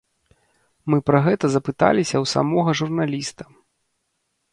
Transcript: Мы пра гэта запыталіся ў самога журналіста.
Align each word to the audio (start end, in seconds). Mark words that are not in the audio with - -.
Мы 0.93 0.97
пра 1.09 1.19
гэта 1.27 1.45
запыталіся 1.55 2.13
ў 2.13 2.25
самога 2.33 2.71
журналіста. 2.81 3.43